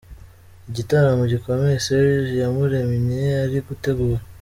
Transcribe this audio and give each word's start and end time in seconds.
Igitaramo 0.69 1.23
gikomeye 1.33 1.77
Serge 1.85 2.27
Iyamuremye 2.35 3.23
ari 3.43 3.57
gutegura. 3.67 4.21